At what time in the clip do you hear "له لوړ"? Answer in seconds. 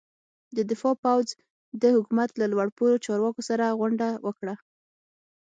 2.41-2.67